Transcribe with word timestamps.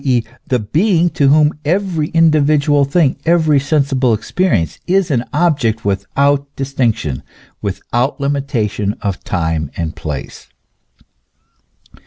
e., 0.03 0.23
the 0.47 0.57
being 0.57 1.11
to 1.11 1.27
whom 1.27 1.53
every 1.63 2.07
individual 2.07 2.85
thing, 2.85 3.15
every 3.23 3.59
sensible 3.59 4.15
existence, 4.15 4.79
is 4.87 5.11
an 5.11 5.23
object 5.31 5.85
without 5.85 6.47
distinction, 6.55 7.21
without 7.61 8.19
limitation 8.19 8.95
of 9.03 9.23
time 9.23 9.69
and 9.77 9.95
place. 9.95 10.47